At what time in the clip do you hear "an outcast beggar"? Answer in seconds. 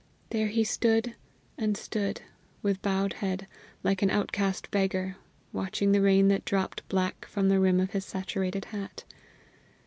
4.01-5.17